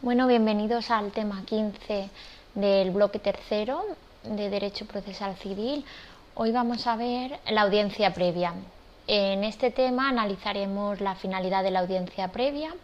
Bueno, 0.00 0.26
bienvenidos 0.26 0.90
al 0.90 1.10
tema 1.12 1.44
15 1.44 2.08
del 2.54 2.90
bloque 2.92 3.18
tercero 3.18 3.84
de 4.24 4.48
Derecho 4.48 4.86
Procesal 4.86 5.36
Civil. 5.36 5.84
Hoy 6.34 6.50
vamos 6.50 6.86
a 6.86 6.96
ver 6.96 7.38
la 7.50 7.62
audiencia 7.62 8.14
previa. 8.14 8.54
En 9.06 9.44
este 9.44 9.70
tema 9.70 10.08
analizaremos 10.08 11.00
la 11.00 11.14
finalidad 11.14 11.62
de 11.62 11.72
la 11.72 11.80
audiencia 11.80 12.28
previa 12.28 12.74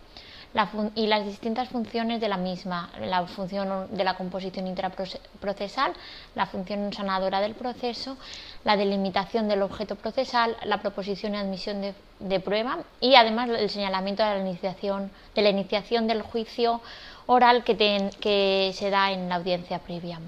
y 0.95 1.09
las 1.09 1.25
distintas 1.25 1.69
funciones 1.69 2.21
de 2.21 2.29
la 2.29 2.37
misma, 2.37 2.89
la 3.01 3.27
función 3.27 3.89
de 3.91 4.05
la 4.05 4.15
composición 4.15 4.69
intraprocesal, 4.69 5.93
la 6.37 6.47
función 6.47 6.93
sanadora 6.93 7.41
del 7.41 7.55
proceso, 7.55 8.17
la 8.63 8.77
delimitación 8.77 9.49
del 9.49 9.63
objeto 9.63 9.97
procesal, 9.97 10.57
la 10.65 10.81
proposición 10.81 11.35
y 11.35 11.39
admisión 11.39 11.83
de, 12.21 12.41
prueba 12.41 12.79
y 13.01 13.17
además 13.17 13.49
el 13.49 13.69
señalamiento 13.69 14.23
de 14.23 14.31
la 14.31 14.41
iniciación, 14.41 15.11
de 15.35 15.43
la 15.43 15.51
iniciación 15.51 16.07
del 16.07 16.23
juicio 16.23 16.81
oral 17.27 17.65
que, 17.65 17.77
que 18.21 18.71
se 18.75 18.91
da 18.91 19.11
en 19.11 19.29
la 19.29 19.37
audiencia 19.37 19.81
previa. 19.81 20.21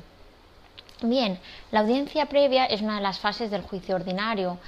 Bien, 1.02 1.38
la 1.70 1.80
audiencia 1.80 2.26
previa 2.26 2.64
es 2.64 2.80
una 2.80 2.96
de 2.96 3.02
las 3.02 3.20
fases 3.20 3.50
del 3.50 3.62
juicio 3.62 3.94
ordinario 3.94 4.58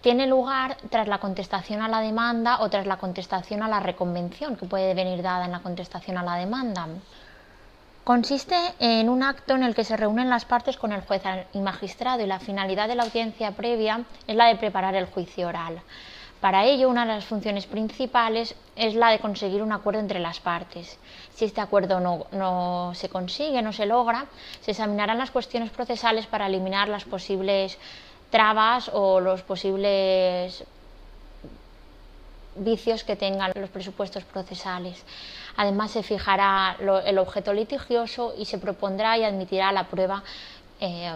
tiene 0.00 0.26
lugar 0.26 0.76
tras 0.88 1.08
la 1.08 1.18
contestación 1.18 1.82
a 1.82 1.88
la 1.88 2.00
demanda 2.00 2.60
o 2.60 2.70
tras 2.70 2.86
la 2.86 2.96
contestación 2.96 3.62
a 3.62 3.68
la 3.68 3.80
reconvención 3.80 4.56
que 4.56 4.66
puede 4.66 4.94
venir 4.94 5.22
dada 5.22 5.44
en 5.44 5.52
la 5.52 5.60
contestación 5.60 6.16
a 6.16 6.22
la 6.22 6.36
demanda. 6.36 6.86
Consiste 8.04 8.56
en 8.78 9.08
un 9.08 9.22
acto 9.22 9.54
en 9.54 9.62
el 9.62 9.74
que 9.74 9.84
se 9.84 9.96
reúnen 9.96 10.30
las 10.30 10.46
partes 10.46 10.76
con 10.78 10.92
el 10.92 11.02
juez 11.02 11.22
y 11.52 11.60
magistrado 11.60 12.22
y 12.22 12.26
la 12.26 12.40
finalidad 12.40 12.88
de 12.88 12.94
la 12.94 13.02
audiencia 13.02 13.52
previa 13.52 14.04
es 14.26 14.36
la 14.36 14.46
de 14.46 14.56
preparar 14.56 14.94
el 14.94 15.06
juicio 15.06 15.48
oral. 15.48 15.82
Para 16.40 16.64
ello, 16.64 16.88
una 16.88 17.04
de 17.04 17.12
las 17.12 17.26
funciones 17.26 17.66
principales 17.66 18.54
es 18.74 18.94
la 18.94 19.10
de 19.10 19.18
conseguir 19.18 19.62
un 19.62 19.72
acuerdo 19.72 20.00
entre 20.00 20.20
las 20.20 20.40
partes. 20.40 20.98
Si 21.34 21.44
este 21.44 21.60
acuerdo 21.60 22.00
no, 22.00 22.26
no, 22.32 22.92
se 22.94 23.10
consigue, 23.10 23.60
no 23.60 23.74
se 23.74 23.84
logra, 23.84 24.24
se 24.62 24.70
examinarán 24.70 25.18
las 25.18 25.30
cuestiones 25.30 25.70
procesales 25.70 26.26
para 26.26 26.46
eliminar 26.46 26.88
las 26.88 27.04
posibles 27.04 27.76
trabas 28.30 28.90
o 28.92 29.20
los 29.20 29.42
posibles 29.42 30.64
vicios 32.56 33.04
que 33.04 33.16
tengan 33.16 33.52
los 33.54 33.70
presupuestos 33.70 34.24
procesales. 34.24 35.04
Además, 35.56 35.90
se 35.90 36.02
fijará 36.02 36.76
el 37.04 37.18
objeto 37.18 37.52
litigioso 37.52 38.34
y 38.36 38.44
se 38.44 38.58
propondrá 38.58 39.18
y 39.18 39.24
admitirá 39.24 39.72
la 39.72 39.84
prueba 39.84 40.22
eh, 40.80 41.12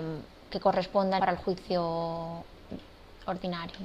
que 0.51 0.61
corresponda 0.61 1.19
para 1.19 1.33
el 1.33 1.39
juicio 1.39 2.45
ordinario. 3.27 3.77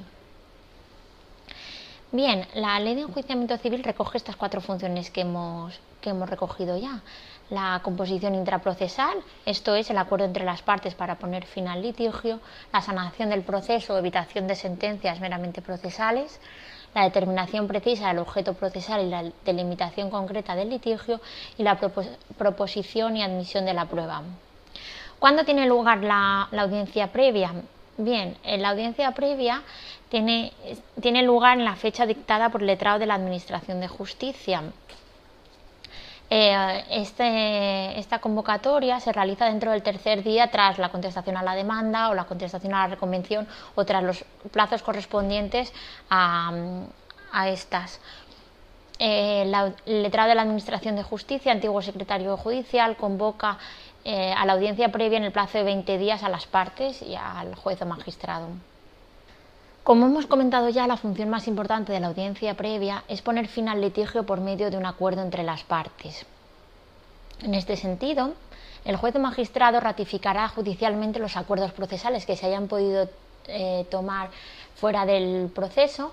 Bien, 2.12 2.46
la 2.54 2.80
ley 2.80 2.96
de 2.96 3.02
enjuiciamiento 3.02 3.56
civil 3.58 3.84
recoge 3.84 4.18
estas 4.18 4.36
cuatro 4.36 4.60
funciones 4.60 5.10
que 5.10 5.20
hemos, 5.20 5.78
que 6.00 6.10
hemos 6.10 6.28
recogido 6.28 6.76
ya 6.76 7.00
la 7.50 7.80
composición 7.82 8.34
intraprocesal, 8.34 9.18
esto 9.44 9.74
es 9.74 9.90
el 9.90 9.98
acuerdo 9.98 10.24
entre 10.24 10.44
las 10.44 10.62
partes 10.62 10.94
para 10.94 11.16
poner 11.16 11.44
fin 11.44 11.66
al 11.68 11.82
litigio, 11.82 12.40
la 12.72 12.80
sanación 12.80 13.30
del 13.30 13.42
proceso 13.42 13.94
o 13.94 13.98
evitación 13.98 14.46
de 14.46 14.54
sentencias 14.54 15.20
meramente 15.20 15.60
procesales, 15.60 16.40
la 16.94 17.04
determinación 17.04 17.68
precisa 17.68 18.08
del 18.08 18.18
objeto 18.18 18.54
procesal 18.54 19.04
y 19.04 19.10
la 19.10 19.24
delimitación 19.44 20.10
concreta 20.10 20.54
del 20.54 20.70
litigio 20.70 21.20
y 21.58 21.62
la 21.62 21.78
proposición 22.38 23.16
y 23.16 23.22
admisión 23.22 23.64
de 23.64 23.74
la 23.74 23.86
prueba. 23.86 24.22
¿Cuándo 25.18 25.44
tiene 25.44 25.66
lugar 25.66 26.02
la, 26.02 26.48
audiencia 26.56 27.08
previa? 27.08 27.52
Bien, 27.98 28.36
la 28.44 28.70
audiencia 28.70 29.12
previa 29.12 29.62
tiene, 30.08 30.52
tiene 31.00 31.22
lugar 31.22 31.58
en 31.58 31.64
la 31.64 31.76
fecha 31.76 32.06
dictada 32.06 32.48
por 32.48 32.62
el 32.62 32.68
letrado 32.68 32.98
de 32.98 33.06
la 33.06 33.14
Administración 33.14 33.80
de 33.80 33.88
Justicia, 33.88 34.62
eh, 36.32 36.84
este, 36.90 37.98
esta 37.98 38.20
convocatoria 38.20 39.00
se 39.00 39.12
realiza 39.12 39.46
dentro 39.46 39.72
del 39.72 39.82
tercer 39.82 40.22
día 40.22 40.48
tras 40.48 40.78
la 40.78 40.90
contestación 40.90 41.36
a 41.36 41.42
la 41.42 41.56
demanda 41.56 42.08
o 42.08 42.14
la 42.14 42.24
contestación 42.24 42.72
a 42.72 42.82
la 42.82 42.94
reconvención 42.94 43.48
o 43.74 43.84
tras 43.84 44.04
los 44.04 44.24
plazos 44.52 44.82
correspondientes 44.82 45.72
a, 46.08 46.52
estas. 47.48 48.00
Eh, 49.00 49.42
el 49.86 50.02
letrado 50.02 50.28
de 50.28 50.36
la 50.36 50.42
Administración 50.42 50.94
de 50.94 51.02
Justicia, 51.02 51.50
antiguo 51.50 51.82
secretario 51.82 52.36
judicial, 52.36 52.96
convoca 52.96 53.58
eh, 54.04 54.32
a 54.32 54.46
la 54.46 54.52
audiencia 54.52 54.92
previa 54.92 55.18
en 55.18 55.24
el 55.24 55.32
plazo 55.32 55.58
de 55.58 55.64
20 55.64 55.98
días 55.98 56.22
a 56.22 56.28
las 56.28 56.46
partes 56.46 57.02
y 57.02 57.16
al 57.16 57.56
juez 57.56 57.82
o 57.82 57.86
magistrado. 57.86 58.48
Como 59.82 60.06
hemos 60.06 60.26
comentado 60.26 60.68
ya, 60.68 60.86
la 60.86 60.98
función 60.98 61.30
más 61.30 61.48
importante 61.48 61.92
de 61.92 62.00
la 62.00 62.08
audiencia 62.08 62.54
previa 62.54 63.02
es 63.08 63.22
poner 63.22 63.48
fin 63.48 63.68
al 63.68 63.80
litigio 63.80 64.24
por 64.24 64.40
medio 64.40 64.70
de 64.70 64.76
un 64.76 64.84
acuerdo 64.84 65.22
entre 65.22 65.42
las 65.42 65.64
partes. 65.64 66.26
En 67.42 67.54
este 67.54 67.76
sentido, 67.76 68.34
el 68.84 68.96
juez 68.96 69.16
o 69.16 69.18
magistrado 69.18 69.80
ratificará 69.80 70.48
judicialmente 70.48 71.18
los 71.18 71.36
acuerdos 71.36 71.72
procesales 71.72 72.26
que 72.26 72.36
se 72.36 72.46
hayan 72.46 72.68
podido 72.68 73.08
eh, 73.48 73.86
tomar 73.90 74.30
fuera 74.76 75.06
del 75.06 75.50
proceso. 75.54 76.12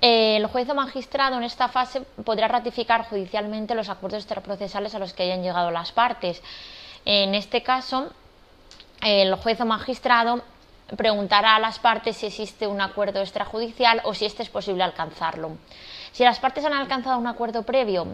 el 0.00 0.46
juez 0.46 0.68
o 0.68 0.74
magistrado 0.74 1.36
en 1.36 1.44
esta 1.44 1.68
fase 1.68 2.02
podrá 2.24 2.48
ratificar 2.48 3.04
judicialmente 3.04 3.74
los 3.74 3.88
acuerdos 3.88 4.22
extraprocesales 4.22 4.94
a 4.94 4.98
los 4.98 5.12
que 5.12 5.24
hayan 5.24 5.42
llegado 5.42 5.70
las 5.70 5.92
partes. 5.92 6.42
En 7.04 7.34
este 7.34 7.62
caso, 7.62 8.08
el 9.02 9.34
juez 9.36 9.60
o 9.60 9.66
magistrado 9.66 10.42
preguntará 10.96 11.56
a 11.56 11.60
las 11.60 11.78
partes 11.78 12.16
si 12.16 12.26
existe 12.26 12.66
un 12.66 12.80
acuerdo 12.80 13.20
extrajudicial 13.20 14.00
o 14.04 14.14
si 14.14 14.24
este 14.26 14.42
es 14.42 14.48
posible 14.48 14.82
alcanzarlo. 14.82 15.52
Si 16.12 16.24
las 16.24 16.38
partes 16.38 16.64
han 16.64 16.72
alcanzado 16.72 17.18
un 17.18 17.26
acuerdo 17.26 17.62
previo, 17.62 18.06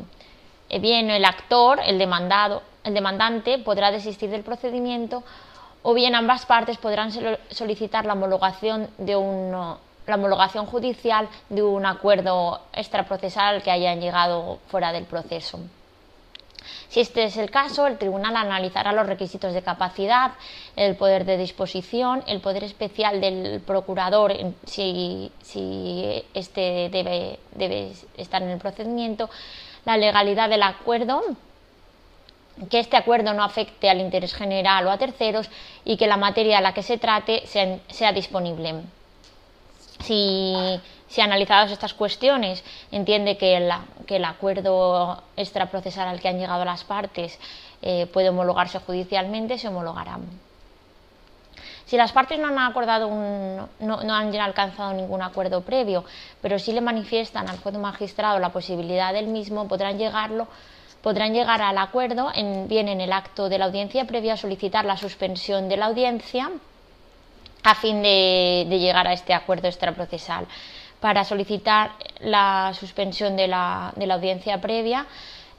eh, 0.69 0.79
bien 0.79 1.11
el 1.11 1.25
actor, 1.25 1.81
el 1.85 1.99
demandado, 1.99 2.63
el 2.85 2.95
demandante 2.95 3.59
podrá 3.59 3.91
desistir 3.91 4.31
del 4.31 4.43
procedimiento 4.43 5.23
o 5.83 5.95
bien 5.95 6.15
ambas 6.15 6.47
partes 6.47 6.79
podrán 6.79 7.11
solicitar 7.51 8.07
la 8.07 8.15
homologación 8.15 8.89
de 8.99 9.13
la 9.15 10.15
homologación 10.15 10.67
judicial 10.67 11.29
de 11.49 11.63
un 11.63 11.87
acuerdo 11.87 12.61
extraprocesal 12.73 13.63
que 13.63 13.71
hayan 13.71 14.01
llegado 14.01 14.59
fuera 14.67 14.93
del 14.93 15.05
proceso. 15.05 15.61
Si 16.89 17.01
este 17.01 17.25
es 17.25 17.37
el 17.37 17.51
caso, 17.51 17.87
el 17.87 17.99
tribunal 17.99 18.37
analizará 18.37 18.93
los 18.93 19.07
requisitos 19.07 19.53
de 19.53 19.63
capacidad, 19.63 20.33
el 20.77 20.97
poder 20.97 21.25
de 21.25 21.37
disposición, 21.37 22.23
el 22.27 22.41
poder 22.41 22.65
especial 22.65 23.21
del 23.21 23.61
procurador, 23.61 24.35
si, 24.67 25.31
si 25.43 26.25
este 26.35 26.89
debe, 26.91 27.39
debe 27.55 27.93
estar 28.17 28.43
en 28.43 28.51
el 28.51 28.59
procedimiento, 28.59 29.31
la 29.85 29.97
legalidad 29.97 30.49
del 30.49 30.63
acuerdo, 30.63 31.23
que 32.71 32.79
este 32.79 32.97
acuerdo 32.97 33.35
no 33.35 33.45
afecte 33.45 33.91
al 33.91 34.01
interés 34.01 34.35
general 34.35 34.87
o 34.87 34.91
a 34.91 34.99
terceros 34.99 35.51
y 35.85 35.97
que 35.97 36.07
la 36.07 36.17
materia 36.17 36.59
a 36.59 36.61
la 36.63 36.73
que 36.73 36.83
se 36.83 36.97
trate 36.97 37.47
sea, 37.47 37.79
sea 37.89 38.13
disponible. 38.13 38.75
Si 40.05 40.81
si 41.09 41.21
analizadas 41.21 41.71
estas 41.71 41.95
cuestiones 41.95 42.65
entiende 42.91 43.37
que, 43.37 43.57
el 44.09 44.25
acuerdo 44.25 45.21
extraprocesal 45.37 46.07
al 46.07 46.21
que 46.21 46.29
han 46.29 46.39
llegado 46.39 46.65
las 46.65 46.85
partes 46.85 47.39
eh, 47.83 48.07
puede 48.07 48.29
homologarse 48.29 48.79
judicialmente, 48.79 49.59
se 49.59 49.69
homologará. 49.69 50.19
Si 51.87 51.97
las 51.97 52.13
partes 52.13 52.39
no 52.39 52.49
han 52.49 52.59
acordado 52.59 53.09
no, 53.09 53.69
han 53.81 54.35
alcanzado 54.37 54.93
ningún 54.93 55.23
acuerdo 55.23 55.61
previo, 55.63 56.05
pero 56.43 56.59
sí 56.59 56.73
le 56.73 56.81
manifiestan 56.81 57.49
al 57.49 57.59
juez 57.59 57.77
magistrado 57.77 58.39
la 58.39 58.51
posibilidad 58.51 59.13
del 59.13 59.29
mismo, 59.29 59.69
podrán 59.69 59.99
llegarlo 59.99 60.49
podrán 61.03 61.33
llegar 61.33 61.63
al 61.63 61.79
acuerdo 61.79 62.33
en, 62.35 62.67
bien 62.67 62.89
en 62.89 63.01
el 63.01 63.13
acto 63.13 63.49
de 63.49 63.59
la 63.59 63.67
audiencia 63.67 64.07
previa 64.07 64.33
a 64.33 64.37
solicitar 64.37 64.85
la 64.85 64.97
suspensión 64.97 65.69
de 65.69 65.77
la 65.77 65.87
audiencia 65.87 66.51
a 67.63 67.75
fin 67.77 68.03
de 68.03 68.67
llegar 68.69 69.07
a 69.07 69.13
este 69.13 69.33
acuerdo 69.33 69.69
extraprocesal 69.69 70.49
para 71.07 71.23
solicitar 71.23 71.93
la 72.19 72.73
suspensión 72.75 73.37
de 73.37 73.47
la, 73.47 73.95
audiencia 74.11 74.61
previa. 74.61 75.07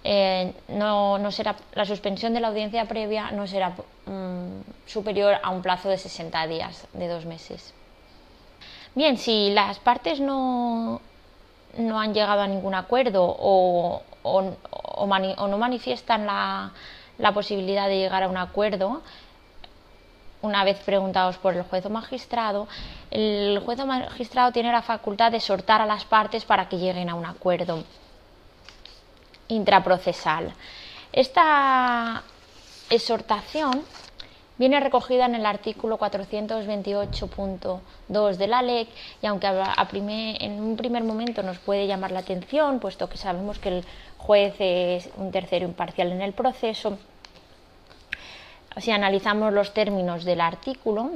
Eh, 0.04 0.54
no, 0.68 1.18
no, 1.20 1.32
será, 1.32 1.56
la 1.74 1.86
suspensión 1.86 2.34
de 2.34 2.42
la 2.42 2.50
audiencia 2.50 2.84
previa 2.84 3.32
no 3.32 3.48
será 3.48 3.70
mm, 3.70 4.60
superior 4.86 5.38
a 5.42 5.52
un 5.52 5.62
plazo 5.62 5.88
de 5.88 5.98
60 5.98 6.48
días, 6.48 6.86
de 6.92 7.08
dos 7.08 7.26
meses. 7.26 7.74
Bien, 8.94 9.18
si 9.18 9.52
las 9.52 9.80
partes 9.80 10.20
no, 10.20 11.00
no 11.78 11.98
han 11.98 12.14
llegado 12.14 12.42
a 12.42 12.48
ningún 12.48 12.76
acuerdo 12.76 13.24
o, 13.24 14.02
o, 14.24 15.48
no 15.48 15.58
manifiestan 15.58 16.26
la 16.26 17.32
posibilidad 17.34 17.88
de 17.88 18.00
llegar 18.00 18.24
a 18.24 18.28
un 18.28 18.36
acuerdo, 18.36 19.02
una 20.42 20.64
vez 20.64 20.80
preguntados 20.80 21.38
por 21.38 21.56
el 21.56 21.62
juez 21.64 21.86
o 21.86 21.90
magistrado, 21.90 22.68
el 23.12 23.62
juez 23.66 23.80
o 23.80 23.86
magistrado 23.86 24.52
tiene 24.52 24.72
la 24.72 24.82
facultad 24.82 25.32
de 25.32 25.38
exhortar 25.38 25.82
a 25.82 25.86
las 25.86 26.06
partes 26.06 26.46
para 26.46 26.70
que 26.70 26.78
lleguen 26.78 27.10
a 27.10 27.16
un 27.16 27.26
acuerdo 27.26 27.84
intraprocesal. 29.48 30.54
Esta 31.12 32.24
exhortación 32.90 33.84
viene 34.58 34.80
recogida 34.80 35.26
en 35.26 35.36
el 35.36 35.46
artículo 35.46 36.00
428.2 36.00 38.38
de 38.38 38.48
la 38.48 38.62
ley 38.62 38.88
y 39.22 39.26
aunque 39.28 39.48
en 39.48 40.62
un 40.62 40.78
primer 40.78 41.04
momento 41.04 41.44
nos 41.44 41.58
puede 41.60 41.88
llamar 41.88 42.12
la 42.12 42.20
atención, 42.20 42.80
puesto 42.80 43.10
que 43.10 43.18
sabemos 43.18 43.60
que 43.60 43.70
el 43.70 43.84
juez 44.18 44.56
es 44.60 45.10
un 45.18 45.32
tercero 45.32 45.66
imparcial 45.66 46.12
en 46.12 46.22
el 46.22 46.34
proceso, 46.34 46.98
si 48.80 48.92
analizamos 48.92 49.54
los 49.54 49.74
términos 49.74 50.24
del 50.24 50.42
artículo, 50.42 51.12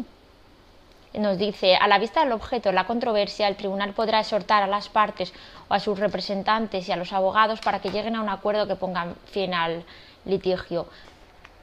nos 1.13 1.37
dice, 1.37 1.75
a 1.75 1.87
la 1.87 1.99
vista 1.99 2.21
del 2.23 2.31
objeto 2.31 2.69
de 2.69 2.75
la 2.75 2.85
controversia, 2.85 3.47
el 3.47 3.57
tribunal 3.57 3.93
podrá 3.93 4.21
exhortar 4.21 4.63
a 4.63 4.67
las 4.67 4.87
partes 4.87 5.33
o 5.67 5.73
a 5.73 5.79
sus 5.79 5.99
representantes 5.99 6.87
y 6.87 6.91
a 6.91 6.95
los 6.95 7.11
abogados 7.11 7.59
para 7.59 7.79
que 7.79 7.91
lleguen 7.91 8.15
a 8.15 8.21
un 8.21 8.29
acuerdo 8.29 8.67
que 8.67 8.75
ponga 8.75 9.07
fin 9.25 9.53
al 9.53 9.83
litigio. 10.25 10.87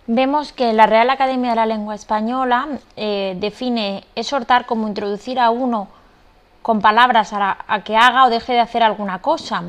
Vemos 0.06 0.52
que 0.52 0.72
la 0.72 0.86
Real 0.86 1.10
Academia 1.10 1.50
de 1.50 1.56
la 1.56 1.66
Lengua 1.66 1.94
Española 1.94 2.68
eh, 2.96 3.36
define 3.38 4.04
exhortar 4.14 4.66
como 4.66 4.88
introducir 4.88 5.38
a 5.38 5.50
uno 5.50 5.88
con 6.62 6.80
palabras 6.80 7.30
a, 7.32 7.82
que 7.84 7.96
haga 7.96 8.24
o 8.24 8.30
deje 8.30 8.52
de 8.52 8.60
hacer 8.60 8.82
alguna 8.82 9.20
cosa. 9.20 9.62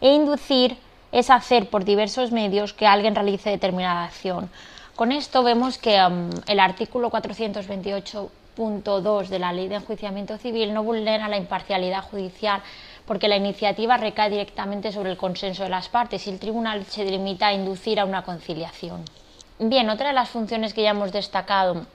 E 0.00 0.14
inducir 0.14 0.78
es 1.12 1.30
hacer 1.30 1.70
por 1.70 1.84
diversos 1.84 2.30
medios 2.30 2.72
que 2.72 2.86
alguien 2.86 3.14
realice 3.14 3.50
determinada 3.50 4.04
acción. 4.04 4.50
Con 4.98 5.12
esto 5.12 5.44
vemos 5.44 5.78
que 5.78 5.96
um, 6.04 6.28
el 6.48 6.58
artículo 6.58 7.08
428 7.08 8.30
2 8.56 9.30
de 9.30 9.38
la 9.38 9.52
Ley 9.52 9.68
de 9.68 9.76
Enjuiciamiento 9.76 10.38
Civil 10.38 10.74
no 10.74 10.82
vulnera 10.82 11.28
la 11.28 11.36
imparcialidad 11.36 12.02
judicial 12.02 12.62
porque 13.06 13.28
la 13.28 13.36
iniciativa 13.36 13.96
recae 13.96 14.28
directamente 14.28 14.90
sobre 14.90 15.12
el 15.12 15.16
consenso 15.16 15.62
de 15.62 15.68
las 15.68 15.88
partes 15.88 16.26
y 16.26 16.30
el 16.30 16.40
tribunal 16.40 16.84
se 16.84 17.04
limita 17.04 17.46
a 17.46 17.52
inducir 17.52 18.00
a 18.00 18.06
una 18.06 18.22
conciliación. 18.22 19.04
Bien, 19.60 19.88
otra 19.88 20.08
de 20.08 20.14
las 20.14 20.30
funciones 20.30 20.74
que 20.74 20.82
ya 20.82 20.90
hemos 20.90 21.12
destacado 21.12 21.86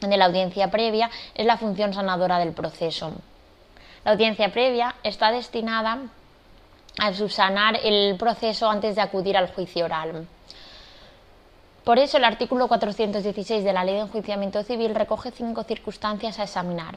de 0.00 0.16
la 0.16 0.24
audiencia 0.24 0.70
previa 0.70 1.10
es 1.34 1.44
la 1.44 1.58
función 1.58 1.92
sanadora 1.92 2.38
del 2.38 2.52
proceso. 2.52 3.12
La 4.02 4.12
audiencia 4.12 4.50
previa 4.50 4.94
está 5.02 5.30
destinada 5.30 5.98
a 6.98 7.12
subsanar 7.12 7.78
el 7.84 8.16
proceso 8.16 8.70
antes 8.70 8.96
de 8.96 9.02
acudir 9.02 9.36
al 9.36 9.52
juicio 9.52 9.84
oral. 9.84 10.26
Por 11.84 11.98
eso 11.98 12.18
el 12.18 12.24
artículo 12.24 12.68
416 12.68 13.64
de 13.64 13.72
la 13.72 13.84
Ley 13.84 13.94
de 13.94 14.00
Enjuiciamiento 14.02 14.62
Civil 14.62 14.94
recoge 14.94 15.30
cinco 15.30 15.62
circunstancias 15.64 16.38
a 16.38 16.44
examinar. 16.44 16.96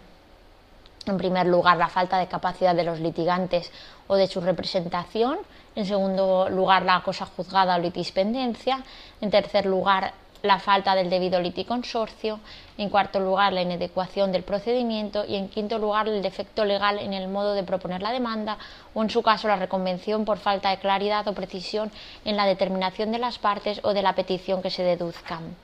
En 1.06 1.18
primer 1.18 1.48
lugar, 1.48 1.78
la 1.78 1.88
falta 1.88 2.18
de 2.18 2.28
capacidad 2.28 2.76
de 2.76 2.84
los 2.84 3.00
litigantes 3.00 3.72
o 4.08 4.16
de 4.16 4.28
su 4.28 4.40
representación. 4.42 5.40
En 5.76 5.86
segundo 5.86 6.50
lugar, 6.50 6.84
la 6.84 7.02
cosa 7.02 7.26
juzgada 7.26 7.76
o 7.76 7.80
litispendencia. 7.80 8.84
En 9.20 9.32
tercer 9.32 9.66
lugar, 9.66 10.14
la 10.44 10.60
falta 10.60 10.94
del 10.94 11.10
debido 11.10 11.40
liticonsorcio, 11.40 12.42
en 12.78 12.90
cuarto 12.90 13.22
lugar 13.22 13.54
la 13.54 13.62
inadecuación 13.62 14.34
del 14.34 14.44
procedimiento 14.44 15.24
y 15.26 15.36
en 15.36 15.48
quinto 15.48 15.78
lugar 15.78 16.10
el 16.10 16.22
defecto 16.22 16.66
legal 16.66 17.00
en 17.00 17.14
el 17.14 17.30
modo 17.30 17.54
de 17.54 17.64
proponer 17.64 18.02
la 18.02 18.12
demanda 18.12 18.58
o 18.94 19.02
en 19.02 19.10
su 19.10 19.24
caso 19.24 19.48
la 19.48 19.56
reconvención 19.56 20.26
por 20.26 20.40
falta 20.40 20.70
de 20.70 20.80
claridad 20.80 21.26
o 21.30 21.34
precisión 21.34 21.94
en 22.26 22.36
la 22.36 22.46
determinación 22.46 23.14
de 23.14 23.20
las 23.20 23.40
partes 23.40 23.80
o 23.84 23.94
de 23.94 24.02
la 24.02 24.16
petición 24.16 24.62
que 24.62 24.70
se 24.70 24.84
deduzcan. 24.84 25.56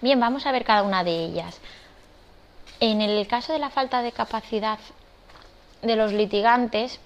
Bien, 0.00 0.18
vamos 0.18 0.46
a 0.46 0.52
ver 0.52 0.64
cada 0.64 0.82
una 0.82 1.04
de 1.04 1.24
ellas. 1.24 1.60
En 2.80 3.02
el 3.02 3.26
caso 3.26 3.52
de 3.52 3.58
la 3.58 3.68
falta 3.68 4.00
de 4.00 4.12
capacidad 4.12 4.78
de 5.82 5.96
los 5.96 6.14
litigantes, 6.14 6.98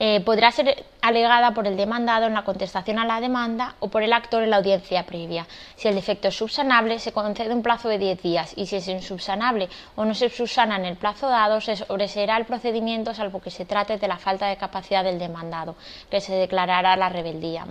eh, 0.00 0.20
podrá 0.20 0.52
ser 0.52 0.84
alegada 1.02 1.52
por 1.52 1.66
el 1.66 1.76
demandado 1.76 2.26
en 2.26 2.34
la 2.34 2.44
contestación 2.44 2.98
a 2.98 3.04
la 3.04 3.20
demanda 3.20 3.74
o 3.80 3.88
por 3.88 4.02
el 4.02 4.12
actor 4.12 4.42
en 4.42 4.50
la 4.50 4.58
audiencia 4.58 5.04
previa. 5.06 5.46
Si 5.76 5.88
el 5.88 5.96
defecto 5.96 6.28
es 6.28 6.36
subsanable, 6.36 6.98
se 7.00 7.12
concede 7.12 7.52
un 7.52 7.62
plazo 7.62 7.88
de 7.88 7.98
10 7.98 8.22
días 8.22 8.52
y 8.56 8.66
si 8.66 8.76
es 8.76 8.86
insubsanable 8.88 9.68
o 9.96 10.04
no 10.04 10.14
se 10.14 10.28
subsana 10.28 10.76
en 10.76 10.84
el 10.84 10.96
plazo 10.96 11.28
dado, 11.28 11.60
se 11.60 11.76
sobreseerá 11.76 12.36
el 12.36 12.46
procedimiento 12.46 13.12
salvo 13.12 13.40
que 13.40 13.50
se 13.50 13.64
trate 13.64 13.98
de 13.98 14.08
la 14.08 14.18
falta 14.18 14.46
de 14.46 14.56
capacidad 14.56 15.02
del 15.02 15.18
demandado, 15.18 15.74
que 16.10 16.20
se 16.20 16.34
declarará 16.34 16.96
la 16.96 17.08
rebeldía. 17.08 17.66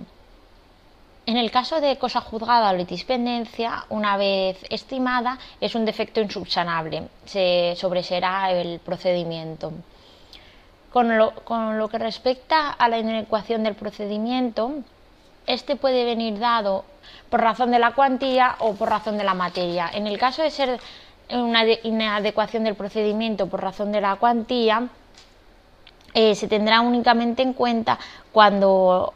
En 1.25 1.35
el 1.35 1.51
caso 1.51 1.81
de 1.81 1.97
cosa 1.97 2.21
juzgada 2.21 2.71
o 2.71 2.73
litispendencia, 2.73 3.85
una 3.89 4.15
vez 4.15 4.57
estimada, 4.69 5.37
es 5.59 5.75
un 5.75 5.83
defecto 5.83 6.21
insubsanable, 6.21 7.09
se 7.25 7.73
sobreseerá 7.75 8.51
el 8.51 8.79
procedimiento. 8.79 9.73
Con 10.91 11.17
lo, 11.17 11.89
que 11.89 11.97
respecta 11.97 12.69
a 12.69 12.87
la 12.87 12.97
inadecuación 12.97 13.63
del 13.63 13.75
procedimiento, 13.75 14.71
este 15.45 15.75
puede 15.75 16.05
venir 16.05 16.39
dado 16.39 16.85
por 17.29 17.41
razón 17.41 17.71
de 17.71 17.79
la 17.79 17.93
cuantía 17.93 18.55
o 18.59 18.73
por 18.73 18.89
razón 18.89 19.17
de 19.17 19.23
la 19.23 19.33
materia. 19.33 19.89
En 19.93 20.07
el 20.07 20.17
caso 20.17 20.41
de 20.41 20.49
ser 20.49 20.79
una 21.29 21.65
inadecuación 21.65 22.63
del 22.63 22.75
procedimiento 22.75 23.47
por 23.47 23.61
razón 23.61 23.91
de 23.91 24.01
la 24.01 24.15
cuantía, 24.15 24.87
eh, 26.13 26.35
se 26.35 26.47
tendrá 26.47 26.81
únicamente 26.81 27.43
en 27.43 27.53
cuenta 27.53 27.99
cuando, 28.31 29.13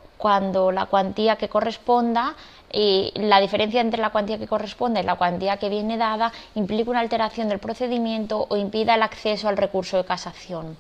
la 0.72 0.86
cuantía 0.88 1.38
que 1.38 1.50
corresponda 1.50 2.36
y 2.72 3.12
la 3.16 3.40
diferencia 3.40 3.82
entre 3.82 4.02
la 4.02 4.12
cuantía 4.12 4.38
que 4.38 4.48
corresponde 4.48 5.00
y 5.00 5.04
la 5.04 5.16
cuantía 5.16 5.58
que 5.58 5.70
viene 5.70 5.98
dada 5.98 6.32
implica 6.54 6.92
una 6.92 7.00
alteración 7.00 7.50
del 7.50 7.60
procedimiento 7.60 8.46
o 8.50 8.58
impida 8.58 8.96
el 8.96 9.04
acceso 9.04 9.48
al 9.48 9.58
recurso 9.58 9.98
de 9.98 10.06
casación 10.06 10.78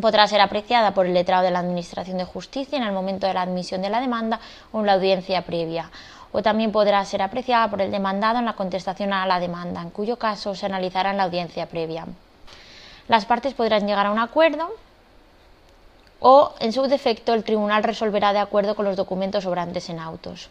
podrá 0.00 0.26
ser 0.26 0.40
apreciada 0.40 0.94
por 0.94 1.06
el 1.06 1.14
letrado 1.14 1.42
de 1.42 1.50
la 1.50 1.58
Administración 1.58 2.18
de 2.18 2.24
Justicia 2.24 2.78
en 2.78 2.84
el 2.84 2.92
momento 2.92 3.26
de 3.26 3.34
la 3.34 3.42
admisión 3.42 3.82
de 3.82 3.90
la 3.90 4.00
demanda 4.00 4.40
o 4.72 4.80
en 4.80 4.86
la 4.86 4.94
audiencia 4.94 5.42
previa, 5.42 5.90
o 6.32 6.42
también 6.42 6.72
podrá 6.72 7.04
ser 7.04 7.20
apreciada 7.20 7.68
por 7.68 7.82
el 7.82 7.90
demandado 7.90 8.38
en 8.38 8.46
la 8.46 8.54
contestación 8.54 9.12
a 9.12 9.26
la 9.26 9.40
demanda, 9.40 9.82
en 9.82 9.90
cuyo 9.90 10.16
caso 10.18 10.54
se 10.54 10.66
analizará 10.66 11.10
en 11.10 11.18
la 11.18 11.24
audiencia 11.24 11.66
previa. 11.66 12.06
Las 13.08 13.26
partes 13.26 13.54
podrán 13.54 13.86
llegar 13.86 14.06
a 14.06 14.12
un 14.12 14.18
acuerdo 14.18 14.70
o, 16.20 16.54
en 16.60 16.72
su 16.72 16.82
defecto, 16.84 17.34
el 17.34 17.44
tribunal 17.44 17.82
resolverá 17.82 18.32
de 18.32 18.38
acuerdo 18.38 18.76
con 18.76 18.84
los 18.84 18.96
documentos 18.96 19.44
sobrantes 19.44 19.90
en 19.90 19.98
autos. 19.98 20.48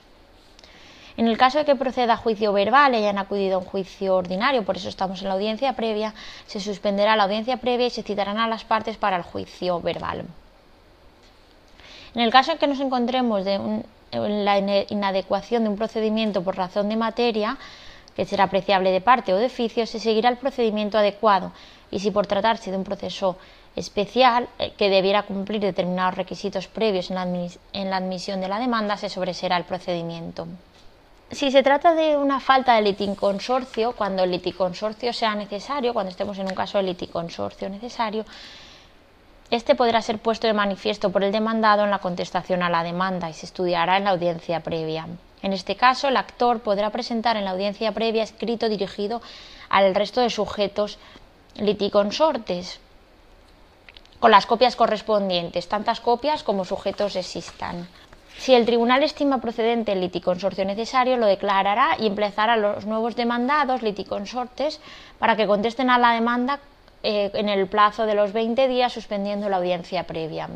En 1.18 1.28
el 1.28 1.38
caso 1.38 1.60
de 1.60 1.66
que 1.66 1.76
proceda 1.76 2.14
a 2.14 2.18
juicio 2.18 2.54
verbal 2.54 2.94
y 2.94 2.98
hayan 2.98 3.18
acudido 3.18 3.56
a 3.56 3.60
un 3.60 3.66
juicio 3.66 4.16
ordinario, 4.16 4.64
por 4.64 4.78
eso 4.78 4.90
estamos 4.90 5.22
en 5.22 5.28
la 5.28 5.34
audiencia 5.34 5.74
previa, 5.74 6.14
se 6.48 6.60
suspenderá 6.60 7.16
la 7.16 7.24
audiencia 7.24 7.58
previa 7.58 7.88
y 7.88 7.90
se 7.90 8.04
citarán 8.04 8.38
a 8.38 8.48
las 8.48 8.64
partes 8.64 8.98
para 8.98 9.18
el 9.18 9.24
juicio 9.24 9.82
verbal. 9.82 10.26
En 12.14 12.22
el 12.22 12.32
caso 12.32 12.52
en 12.52 12.58
que 12.58 12.68
nos 12.68 12.80
encontremos 12.80 13.46
en 13.48 14.46
la 14.46 14.58
inadecuación 14.90 15.64
de 15.64 15.70
un 15.70 15.78
procedimiento 15.78 16.44
por 16.44 16.58
razón 16.58 16.90
de 16.90 16.96
materia, 16.96 17.58
que 18.16 18.26
será 18.26 18.46
apreciable 18.46 18.92
de 18.92 19.02
parte 19.02 19.34
o 19.34 19.38
de 19.38 19.46
oficio, 19.46 19.86
se 19.86 20.00
seguirá 20.00 20.30
el 20.30 20.38
procedimiento 20.38 20.98
adecuado 20.98 21.52
y 21.90 22.00
si 22.00 22.12
por 22.12 22.28
tratarse 22.28 22.72
de 22.72 22.78
un 22.78 22.84
proceso 22.84 23.38
especial 23.76 24.50
eh, 24.60 24.74
que 24.78 24.90
debiera 24.90 25.24
cumplir 25.24 25.62
determinados 25.62 26.16
requisitos 26.16 26.68
previos 26.68 27.10
en 27.10 27.16
la, 27.90 27.98
admisión 27.98 28.42
de 28.42 28.48
la 28.48 28.60
demanda, 28.60 28.98
se 28.98 29.10
sobreserá 29.10 29.58
el 29.58 29.64
procedimiento. 29.64 30.48
Si 31.32 31.50
se 31.50 31.64
trata 31.64 31.96
de 31.96 32.18
una 32.18 32.42
falta 32.42 32.76
de 32.76 32.82
liticonsorcio, 32.82 33.94
cuando 33.94 34.24
el 34.24 34.32
liticonsorcio 34.32 35.14
sea 35.14 35.34
necesario, 35.34 35.94
cuando 35.94 36.10
estemos 36.10 36.38
en 36.38 36.48
un 36.48 36.54
caso 36.54 36.78
de 36.78 36.84
liticonsorcio 36.84 37.70
necesario, 37.70 38.26
este 39.50 39.76
podrá 39.76 40.02
ser 40.02 40.20
puesto 40.20 40.48
de 40.48 40.54
manifiesto 40.54 41.10
por 41.10 41.24
el 41.24 41.32
demandado 41.32 41.86
en 41.86 41.90
la 41.90 42.00
contestación 42.00 42.64
a 42.64 42.70
la 42.70 42.84
demanda 42.84 43.30
y 43.30 43.34
se 43.34 43.46
estudiará 43.46 43.96
en 43.96 44.04
la 44.04 44.12
audiencia 44.12 44.60
previa. 44.60 45.08
En 45.42 45.54
este 45.54 45.78
caso, 45.78 46.10
el 46.10 46.18
actor 46.18 46.60
podrá 46.60 46.90
presentar 46.90 47.38
en 47.38 47.46
la 47.46 47.52
audiencia 47.52 47.94
previa 47.94 48.24
escrito 48.24 48.68
dirigido 48.68 49.22
al 49.70 49.96
resto 49.96 50.20
de 50.20 50.30
sujetos 50.30 51.00
liticonsortes, 51.56 52.82
con 54.20 54.32
las 54.32 54.46
copias 54.46 54.76
correspondientes, 54.76 55.68
tantas 55.70 56.02
copias 56.02 56.44
como 56.44 56.66
sujetos 56.66 57.16
existan. 57.16 57.88
Si 58.42 58.56
el 58.56 58.66
tribunal 58.66 59.04
estima 59.04 59.38
procedente 59.38 59.92
el 59.92 60.02
liticonsorcio 60.02 60.66
necesario, 60.66 61.16
lo 61.16 61.28
declarará 61.28 61.96
y 62.00 62.08
empleará 62.08 62.54
a 62.54 62.58
los 62.58 62.88
nuevos 62.88 63.16
demandados 63.16 63.84
liticonsortes 63.84 64.82
para 65.20 65.36
que 65.36 65.46
contesten 65.46 65.92
a 65.92 66.00
la 66.00 66.14
demanda 66.14 66.60
eh, 67.04 67.30
en 67.36 67.50
el 67.50 67.68
plazo 67.68 68.08
de 68.08 68.16
los 68.16 68.34
20 68.34 68.68
días, 68.68 68.92
suspendiendo 68.92 69.48
la 69.48 69.58
audiencia 69.58 70.08
previa. 70.08 70.50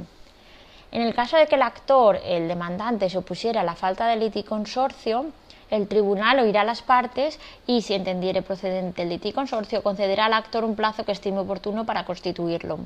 En 0.91 1.03
el 1.03 1.13
caso 1.13 1.37
de 1.37 1.45
que 1.45 1.53
el 1.53 1.61
actor, 1.61 2.19
el 2.25 2.47
demandante, 2.47 3.07
se 3.07 3.19
opusiera 3.19 3.61
a 3.61 3.63
la 3.63 3.75
falta 3.75 4.07
de 4.07 4.15
liticonsorcio, 4.15 5.27
el 5.69 5.87
tribunal 5.87 6.39
oirá 6.39 6.63
las 6.63 6.81
partes 6.81 7.39
y, 7.67 7.83
si 7.83 7.93
entendiere 7.93 8.41
procedente 8.41 9.03
el 9.03 9.09
liticonsorcio, 9.09 9.83
concederá 9.83 10.25
al 10.25 10.33
actor 10.33 10.63
un 10.63 10.75
plazo 10.75 11.05
que 11.05 11.11
estime 11.11 11.37
oportuno 11.37 11.85
para 11.85 12.03
constituirlo. 12.03 12.79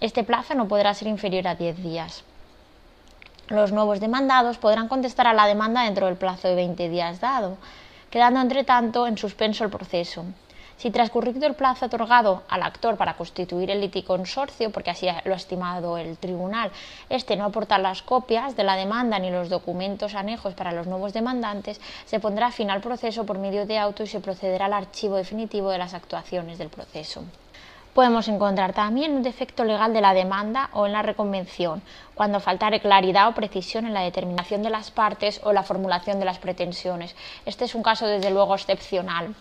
Este 0.00 0.22
plazo 0.22 0.54
no 0.54 0.68
podrá 0.68 0.94
ser 0.94 1.08
inferior 1.08 1.48
a 1.48 1.56
10 1.56 1.82
días. 1.82 2.22
Los 3.48 3.70
nuevos 3.70 4.00
demandados 4.00 4.58
podrán 4.58 4.88
contestar 4.88 5.28
a 5.28 5.32
la 5.32 5.46
demanda 5.46 5.84
dentro 5.84 6.06
del 6.06 6.16
plazo 6.16 6.48
de 6.48 6.56
20 6.56 6.88
días 6.88 7.20
dado, 7.20 7.58
quedando 8.10 8.40
entre 8.40 8.64
tanto 8.64 9.06
en 9.06 9.16
suspenso 9.16 9.62
el 9.62 9.70
proceso. 9.70 10.24
Si 10.76 10.90
transcurrido 10.90 11.46
el 11.46 11.54
plazo 11.54 11.86
otorgado 11.86 12.42
al 12.48 12.64
actor 12.64 12.96
para 12.96 13.16
constituir 13.16 13.70
el 13.70 13.80
liticonsorcio, 13.80 14.72
porque 14.72 14.90
así 14.90 15.06
lo 15.24 15.32
ha 15.32 15.36
estimado 15.36 15.96
el 15.96 16.18
tribunal, 16.18 16.72
este 17.08 17.36
no 17.36 17.44
aporta 17.44 17.78
las 17.78 18.02
copias 18.02 18.56
de 18.56 18.64
la 18.64 18.74
demanda 18.74 19.20
ni 19.20 19.30
los 19.30 19.48
documentos 19.48 20.16
anejos 20.16 20.54
para 20.54 20.72
los 20.72 20.88
nuevos 20.88 21.12
demandantes, 21.12 21.80
se 22.04 22.18
pondrá 22.18 22.50
fin 22.50 22.72
al 22.72 22.80
proceso 22.80 23.26
por 23.26 23.38
medio 23.38 23.64
de 23.64 23.78
auto 23.78 24.02
y 24.02 24.08
se 24.08 24.18
procederá 24.18 24.66
al 24.66 24.72
archivo 24.72 25.14
definitivo 25.14 25.70
de 25.70 25.78
las 25.78 25.94
actuaciones 25.94 26.58
del 26.58 26.68
proceso. 26.68 27.22
Podemos 27.96 28.28
encontrar 28.28 28.74
también 28.74 29.14
un 29.14 29.22
defecto 29.22 29.64
legal 29.64 29.94
de 29.94 30.02
la 30.02 30.12
demanda 30.12 30.68
o 30.74 30.84
en 30.84 30.92
la 30.92 31.00
reconvención, 31.00 31.80
cuando 32.14 32.40
faltare 32.40 32.80
claridad 32.80 33.26
o 33.28 33.34
precisión 33.34 33.86
en 33.86 33.94
la 33.94 34.02
determinación 34.02 34.62
de 34.62 34.68
las 34.68 34.90
partes 34.90 35.40
o 35.44 35.54
la 35.54 35.62
formulación 35.62 36.18
de 36.18 36.26
las 36.26 36.38
pretensiones. 36.38 37.16
Este 37.46 37.64
es 37.64 37.74
un 37.74 37.82
caso 37.82 38.06
desde 38.06 38.30
luego 38.30 38.54
excepcional 38.54 39.34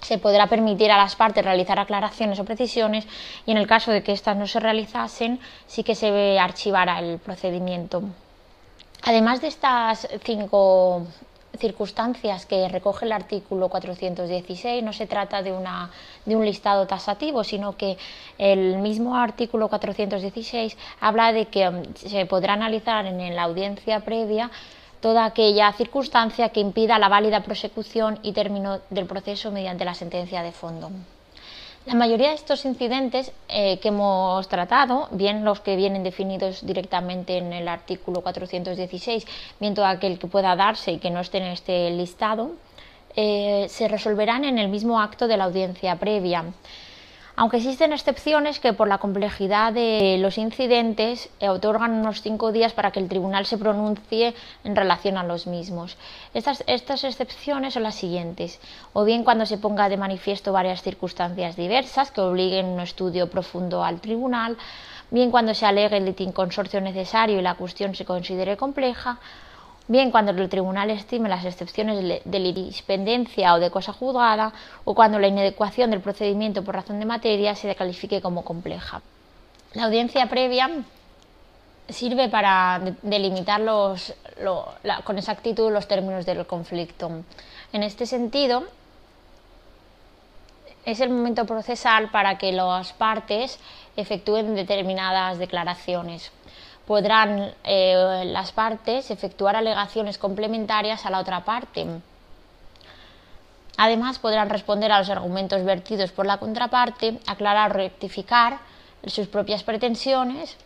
se 0.00 0.16
podrá 0.16 0.46
permitir 0.46 0.92
a 0.92 0.96
las 0.96 1.14
partes 1.16 1.44
realizar 1.44 1.78
aclaraciones 1.78 2.38
o 2.38 2.44
precisiones 2.44 3.06
y 3.44 3.50
en 3.50 3.58
el 3.58 3.66
caso 3.66 3.90
de 3.90 4.02
que 4.02 4.12
éstas 4.12 4.36
no 4.36 4.46
se 4.46 4.58
realizasen 4.58 5.40
sí 5.66 5.82
que 5.82 5.94
se 5.94 6.38
archivará 6.38 7.00
el 7.00 7.18
procedimiento. 7.18 8.04
Además 9.02 9.42
de 9.42 9.48
estas 9.48 10.08
cinco 10.24 11.06
circunstancias 11.60 12.46
que 12.46 12.68
recoge 12.68 13.04
el 13.04 13.12
artículo 13.12 13.68
416, 13.68 14.82
no 14.82 14.92
se 14.92 15.06
trata 15.06 15.42
de, 15.42 15.52
una, 15.52 15.90
de 16.24 16.34
un 16.34 16.44
listado 16.44 16.86
tasativo, 16.86 17.44
sino 17.44 17.76
que 17.76 17.96
el 18.38 18.78
mismo 18.78 19.16
artículo 19.16 19.68
416 19.68 20.76
habla 21.00 21.32
de 21.32 21.46
que 21.46 21.70
mm, 21.70 21.94
se 21.94 22.26
podrá 22.26 22.54
analizar 22.54 23.06
en 23.06 23.36
la 23.36 23.42
audiencia 23.42 24.00
previa 24.00 24.50
toda 25.00 25.24
aquella 25.24 25.72
circunstancia 25.72 26.50
que 26.50 26.60
impida 26.60 26.98
la 26.98 27.08
válida 27.08 27.42
prosecución 27.42 28.18
y 28.22 28.32
término 28.32 28.80
del 28.90 29.06
proceso 29.06 29.50
mediante 29.50 29.84
la 29.84 29.94
sentencia 29.94 30.42
de 30.42 30.52
fondo. 30.52 30.90
La 31.86 31.94
mayoría 31.94 32.28
de 32.28 32.34
estos 32.34 32.66
incidentes 32.66 33.32
eh, 33.48 33.78
que 33.78 33.88
hemos 33.88 34.46
tratado, 34.48 35.08
bien 35.12 35.46
los 35.46 35.60
que 35.60 35.76
vienen 35.76 36.04
definidos 36.04 36.64
directamente 36.64 37.38
en 37.38 37.54
el 37.54 37.66
artículo 37.68 38.20
416, 38.20 39.26
bien 39.58 39.74
todo 39.74 39.86
aquel 39.86 40.18
que 40.18 40.26
pueda 40.26 40.54
darse 40.56 40.92
y 40.92 40.98
que 40.98 41.10
no 41.10 41.20
esté 41.20 41.38
en 41.38 41.44
este 41.44 41.90
listado, 41.90 42.50
eh, 43.16 43.66
se 43.70 43.88
resolverán 43.88 44.44
en 44.44 44.58
el 44.58 44.68
mismo 44.68 45.00
acto 45.00 45.26
de 45.26 45.38
la 45.38 45.44
audiencia 45.44 45.96
previa 45.96 46.44
aunque 47.40 47.56
existen 47.56 47.94
excepciones 47.94 48.60
que 48.60 48.74
por 48.74 48.86
la 48.86 48.98
complejidad 48.98 49.72
de 49.72 50.18
los 50.20 50.36
incidentes 50.36 51.30
eh, 51.40 51.48
otorgan 51.48 51.92
unos 51.92 52.20
cinco 52.20 52.52
días 52.52 52.74
para 52.74 52.90
que 52.90 53.00
el 53.00 53.08
tribunal 53.08 53.46
se 53.46 53.56
pronuncie 53.56 54.34
en 54.62 54.76
relación 54.76 55.16
a 55.16 55.24
los 55.24 55.46
mismos. 55.46 55.96
Estas, 56.34 56.62
excepciones 56.68 57.72
son 57.72 57.84
las 57.84 57.94
siguientes, 57.94 58.60
o 58.92 59.04
bien 59.04 59.24
cuando 59.24 59.46
se 59.46 59.56
ponga 59.56 59.88
de 59.88 59.96
manifiesto 59.96 60.52
varias 60.52 60.82
circunstancias 60.82 61.56
diversas 61.56 62.10
que 62.10 62.20
obliguen 62.20 62.66
un 62.66 62.80
estudio 62.80 63.30
profundo 63.30 63.82
al 63.82 64.02
tribunal, 64.02 64.58
bien 65.10 65.30
cuando 65.30 65.54
se 65.54 65.64
alegue 65.64 65.96
el 65.96 66.34
consorcio 66.34 66.82
necesario 66.82 67.38
y 67.38 67.42
la 67.42 67.54
cuestión 67.54 67.94
se 67.94 68.04
considere 68.04 68.58
compleja, 68.58 69.18
bien 69.90 70.12
cuando 70.12 70.30
el 70.30 70.48
tribunal 70.48 70.88
estime 70.90 71.28
las 71.28 71.44
excepciones 71.44 72.22
de 72.24 72.38
litigispendencia 72.38 73.54
o 73.54 73.58
de 73.58 73.72
cosa 73.72 73.92
juzgada, 73.92 74.52
o 74.84 74.94
cuando 74.94 75.18
la 75.18 75.26
inadecuación 75.26 75.90
del 75.90 76.00
procedimiento 76.00 76.62
por 76.62 76.76
razón 76.76 77.00
de 77.00 77.06
materia 77.06 77.56
se 77.56 77.74
califique 77.74 78.20
como 78.20 78.44
compleja. 78.44 79.02
La 79.74 79.86
audiencia 79.86 80.28
previa 80.28 80.70
sirve 81.88 82.28
para 82.28 82.80
delimitar 83.02 83.62
con 85.02 85.18
exactitud 85.18 85.72
los 85.72 85.88
términos 85.88 86.24
del 86.24 86.46
conflicto. 86.46 87.10
En 87.72 87.82
este 87.82 88.06
sentido, 88.06 88.62
es 90.84 91.00
el 91.00 91.10
momento 91.10 91.46
procesal 91.46 92.12
para 92.12 92.38
que 92.38 92.52
las 92.52 92.92
partes 92.92 93.58
efectúen 93.96 94.54
determinadas 94.54 95.38
declaraciones 95.38 96.30
podrán 96.90 97.54
eh, 97.62 98.24
las 98.26 98.50
partes 98.50 99.12
efectuar 99.12 99.54
alegaciones 99.54 100.18
complementarias 100.18 101.06
a 101.06 101.10
la 101.10 101.20
otra 101.20 101.44
parte. 101.44 101.86
Además, 103.76 104.18
podrán 104.18 104.50
responder 104.50 104.90
a 104.90 104.98
los 104.98 105.08
argumentos 105.08 105.62
vertidos 105.64 106.10
por 106.10 106.26
la 106.26 106.38
contraparte, 106.38 107.20
aclarar 107.28 107.70
o 107.70 107.74
rectificar 107.74 108.58
sus 109.06 109.28
propias 109.28 109.62
pretensiones, 109.62 110.56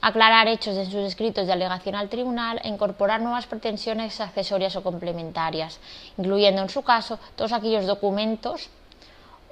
aclarar 0.00 0.48
hechos 0.48 0.76
en 0.76 0.86
sus 0.86 1.06
escritos 1.06 1.46
de 1.46 1.52
alegación 1.52 1.94
al 1.94 2.08
tribunal 2.08 2.60
e 2.64 2.68
incorporar 2.68 3.20
nuevas 3.20 3.46
pretensiones 3.46 4.20
accesorias 4.20 4.74
o 4.74 4.82
complementarias, 4.82 5.78
incluyendo 6.18 6.62
en 6.62 6.68
su 6.68 6.82
caso 6.82 7.20
todos 7.36 7.52
aquellos 7.52 7.86
documentos 7.86 8.70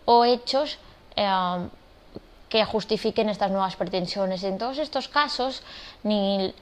o 0.04 0.24
hechos 0.24 0.78
eh, 1.14 1.68
que 2.48 2.64
justifiquen 2.64 3.28
estas 3.28 3.50
nuevas 3.50 3.76
pretensiones. 3.76 4.42
En 4.44 4.58
todos 4.58 4.78
estos 4.78 5.08
casos, 5.08 5.62
ni, 6.02 6.54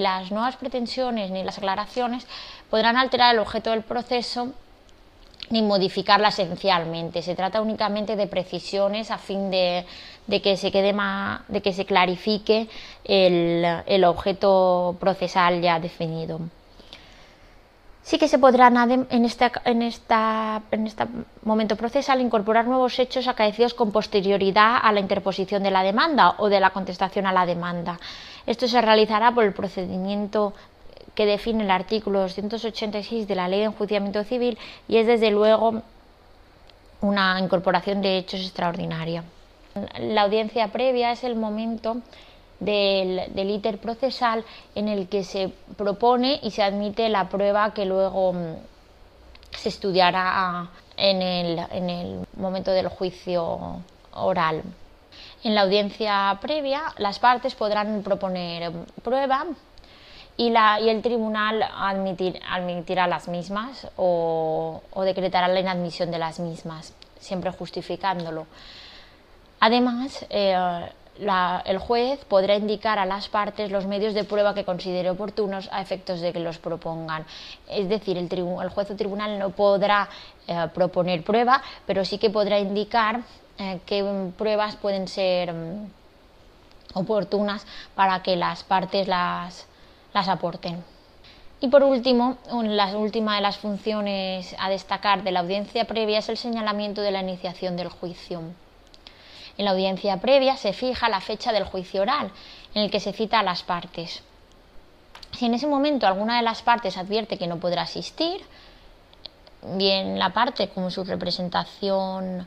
las 0.00 0.30
nuevas 0.30 0.56
pretensiones 0.56 1.30
ni 1.30 1.42
las 1.42 1.58
aclaraciones 1.58 2.26
podrán 2.70 2.96
alterar 2.96 3.34
el 3.34 3.40
objeto 3.40 3.70
del 3.70 3.82
proceso 3.82 4.52
ni 5.50 5.62
modificarla 5.62 6.28
esencialmente. 6.28 7.22
Se 7.22 7.34
trata 7.34 7.60
únicamente 7.60 8.16
de 8.16 8.26
precisiones 8.26 9.10
a 9.10 9.18
fin 9.18 9.50
de, 9.50 9.84
que 10.42 10.56
se 10.56 10.70
quede 10.70 10.92
más, 10.92 11.42
de 11.48 11.60
que 11.60 11.72
se 11.72 11.84
clarifique 11.84 12.68
el 13.04 14.04
objeto 14.04 14.96
procesal 15.00 15.60
ya 15.60 15.80
definido 15.80 16.40
sí 18.02 18.18
que 18.18 18.28
se 18.28 18.38
podrán 18.38 18.76
en 19.10 19.24
este 19.24 19.50
en 19.64 19.82
esta, 19.82 20.62
en 20.70 20.86
este 20.86 21.04
momento 21.44 21.76
procesal 21.76 22.20
incorporar 22.20 22.66
nuevos 22.66 22.98
hechos 22.98 23.28
acaecidos 23.28 23.74
con 23.74 23.92
posterioridad 23.92 24.78
a 24.82 24.92
la 24.92 25.00
interposición 25.00 25.62
de 25.62 25.70
la 25.70 25.82
demanda 25.82 26.34
o 26.38 26.48
de 26.48 26.60
la 26.60 26.70
contestación 26.70 27.26
a 27.26 27.32
la 27.32 27.46
demanda. 27.46 27.98
Esto 28.46 28.66
se 28.66 28.80
realizará 28.80 29.32
por 29.32 29.44
el 29.44 29.52
procedimiento 29.52 30.52
que 31.14 31.26
define 31.26 31.64
el 31.64 31.70
artículo 31.70 32.20
286 32.20 33.28
de 33.28 33.34
la 33.34 33.48
Ley 33.48 33.60
de 33.60 33.66
Enjuiciamiento 33.66 34.24
Civil 34.24 34.58
y 34.88 34.96
es 34.96 35.06
desde 35.06 35.30
luego 35.30 35.82
una 37.02 37.38
incorporación 37.38 38.00
de 38.00 38.18
hechos 38.18 38.40
extraordinaria. 38.40 39.24
La 39.98 40.22
audiencia 40.22 40.68
previa 40.68 41.12
es 41.12 41.24
el 41.24 41.36
momento 41.36 41.98
del, 42.64 43.34
del 43.34 43.78
procesal 43.78 44.44
en 44.74 44.88
el 44.88 45.08
que 45.08 45.24
se 45.24 45.52
propone 45.76 46.40
y 46.42 46.50
se 46.50 46.62
admite 46.62 47.08
la 47.08 47.28
prueba 47.28 47.74
que 47.74 47.84
luego 47.84 48.32
mm, 48.32 48.54
se 49.56 49.68
estudiará 49.68 50.68
en 50.96 51.22
el, 51.22 51.58
en 51.70 51.90
el 51.90 52.26
momento 52.36 52.70
del 52.70 52.88
juicio 52.88 53.80
oral. 54.14 54.62
En 55.44 55.54
la 55.54 55.62
audiencia 55.62 56.38
previa, 56.40 56.82
las 56.98 57.18
partes 57.18 57.54
podrán 57.54 58.02
proponer 58.02 58.70
prueba 59.02 59.46
y, 60.36 60.50
la, 60.50 60.80
y 60.80 60.88
el 60.88 61.02
tribunal 61.02 61.62
admitir, 61.62 62.40
admitirá 62.48 63.06
las 63.06 63.28
mismas 63.28 63.88
o, 63.96 64.80
o, 64.92 65.02
decretará 65.02 65.48
la 65.48 65.60
inadmisión 65.60 66.10
de 66.10 66.18
las 66.18 66.38
mismas, 66.38 66.94
siempre 67.18 67.50
justificándolo. 67.50 68.46
Además, 69.60 70.24
eh, 70.30 70.56
el 71.18 71.78
juez 71.78 72.24
podrá 72.24 72.56
indicar 72.56 72.98
a 72.98 73.06
las 73.06 73.28
partes 73.28 73.70
los 73.70 73.86
medios 73.86 74.14
de 74.14 74.24
prueba 74.24 74.54
que 74.54 74.64
considere 74.64 75.10
oportunos 75.10 75.68
a 75.72 75.80
efectos 75.80 76.20
de 76.20 76.32
que 76.32 76.40
los 76.40 76.58
propongan. 76.58 77.26
Es 77.68 77.88
decir, 77.88 78.16
el, 78.16 78.28
juez 78.70 78.90
o 78.90 78.96
tribunal 78.96 79.38
no 79.38 79.50
podrá 79.50 80.08
eh, 80.46 80.68
proponer 80.74 81.22
prueba, 81.22 81.62
pero 81.86 82.04
sí 82.04 82.18
que 82.18 82.30
podrá 82.30 82.58
indicar 82.58 83.20
eh, 83.58 83.80
qué 83.84 84.04
pruebas 84.36 84.76
pueden 84.76 85.06
ser 85.06 85.52
mm, 85.52 85.90
oportunas 86.94 87.66
para 87.94 88.22
que 88.22 88.36
las 88.36 88.64
partes 88.64 89.06
las, 89.06 89.66
las 90.14 90.28
aporten. 90.28 90.82
Y 91.60 91.68
por 91.68 91.84
último, 91.84 92.38
la 92.50 92.96
última 92.96 93.36
de 93.36 93.40
las 93.40 93.56
funciones 93.56 94.56
a 94.58 94.68
destacar 94.68 95.22
de 95.22 95.30
la 95.30 95.40
audiencia 95.40 95.84
previa 95.84 96.18
es 96.18 96.28
el 96.28 96.36
señalamiento 96.36 97.02
de 97.02 97.12
la 97.12 97.20
iniciación 97.20 97.76
del 97.76 97.88
juicio. 97.88 98.42
En 99.58 99.64
la 99.64 99.72
audiencia 99.72 100.18
previa 100.18 100.56
se 100.56 100.72
fija 100.72 101.08
la 101.08 101.20
fecha 101.20 101.52
del 101.52 101.64
juicio 101.64 102.02
oral, 102.02 102.30
en 102.74 102.82
el 102.82 102.90
que 102.90 103.00
se 103.00 103.12
cita 103.12 103.40
a 103.40 103.42
las 103.42 103.62
partes. 103.62 104.22
Si 105.32 105.46
en 105.46 105.54
ese 105.54 105.66
momento 105.66 106.06
alguna 106.06 106.36
de 106.36 106.42
las 106.42 106.62
partes 106.62 106.96
advierte 106.96 107.38
que 107.38 107.46
no 107.46 107.58
podrá 107.58 107.82
asistir, 107.82 108.42
bien 109.62 110.18
la 110.18 110.30
parte 110.30 110.68
como 110.68 110.90
su 110.90 111.04
representación 111.04 112.46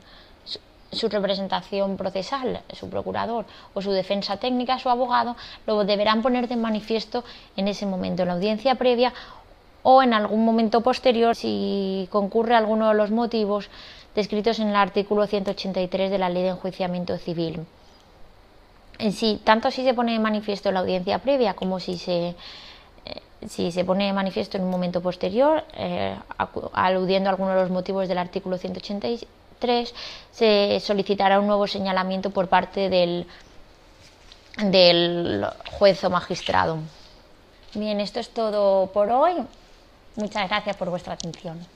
su 0.92 1.10
representación 1.10 1.98
procesal, 1.98 2.62
su 2.74 2.90
procurador 2.90 3.46
o 3.74 3.82
su 3.82 3.92
defensa 3.92 4.38
técnica, 4.38 4.80
su 4.80 4.90
abogado, 4.90 5.36
lo 5.66 5.84
deberán 5.84 6.22
poner 6.22 6.48
de 6.48 6.56
manifiesto 6.56 7.24
en 7.58 7.68
ese 7.68 7.86
momento, 7.86 8.22
en 8.22 8.30
la 8.30 8.36
audiencia 8.36 8.76
previa 8.76 9.14
o 9.84 10.02
en 10.02 10.14
algún 10.14 10.46
momento 10.46 10.82
posterior 10.82 11.36
si 11.36 12.08
concurre 12.12 12.56
alguno 12.56 12.88
de 12.88 12.96
los 12.96 13.12
motivos 13.12 13.70
descritos 14.16 14.60
en 14.60 14.70
el 14.70 14.76
artículo 14.76 15.28
183 15.28 16.10
de 16.10 16.18
la 16.18 16.30
Ley 16.30 16.44
de 16.44 16.50
Enjuiciamiento 16.50 17.18
Civil. 17.18 17.66
En 18.98 19.12
sí, 19.12 19.42
tanto 19.44 19.72
si 19.72 19.84
se 19.84 19.94
pone 19.94 20.14
de 20.14 20.20
manifiesto 20.20 20.70
en 20.70 20.76
la 20.76 20.80
audiencia 20.80 21.20
previa 21.20 21.54
como 21.54 21.80
si 21.80 21.98
se, 21.98 22.30
eh, 22.30 22.36
si 23.48 23.72
se 23.72 23.84
pone 23.84 24.06
de 24.06 24.14
manifiesto 24.14 24.58
en 24.58 24.64
un 24.64 24.70
momento 24.70 25.02
posterior, 25.02 25.66
eh, 25.74 26.16
aludiendo 26.74 27.30
a 27.30 27.32
algunos 27.34 27.56
de 27.56 27.62
los 27.62 27.72
motivos 27.72 28.08
del 28.08 28.18
artículo 28.18 28.58
183, 28.58 29.28
3 29.60 29.94
se 30.32 30.80
solicitará 30.80 31.40
un 31.40 31.48
nuevo 31.48 31.68
señalamiento 31.68 32.30
por 32.30 32.48
parte 32.48 32.90
del, 32.90 33.28
del 34.58 35.46
juez 35.72 36.04
o 36.04 36.10
magistrado. 36.10 36.78
Bien, 37.74 38.00
esto 38.00 38.20
es 38.20 38.30
todo 38.30 38.88
por 38.88 39.10
hoy. 39.12 39.34
Muchas 40.16 40.48
gracias 40.48 40.78
por 40.78 40.90
vuestra 40.90 41.14
atención. 41.14 41.75